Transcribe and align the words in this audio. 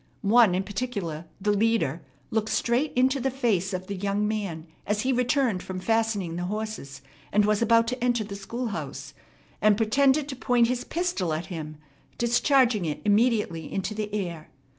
One 0.23 0.55
in 0.55 0.63
particular, 0.63 1.25
the 1.39 1.51
leader, 1.51 2.01
looked 2.31 2.49
straight 2.49 2.91
into 2.95 3.19
the 3.19 3.29
face 3.29 3.71
of 3.71 3.85
the 3.85 3.93
young 3.93 4.27
man 4.27 4.65
as 4.87 5.01
he 5.01 5.13
returned 5.13 5.61
from 5.61 5.79
fastening 5.79 6.35
the 6.37 6.45
horses 6.45 7.03
and 7.31 7.45
was 7.45 7.61
about 7.61 7.85
to 7.89 8.03
enter 8.03 8.23
the 8.23 8.35
schoolhouse, 8.35 9.13
and 9.61 9.77
pretended 9.77 10.27
to 10.29 10.35
point 10.35 10.69
his 10.69 10.83
pistol 10.83 11.33
at 11.33 11.45
him, 11.53 11.77
discharging 12.17 12.85
it 12.85 12.99
immediately 13.05 13.71
into 13.71 13.93
the 13.93 14.11
air. 14.11 14.49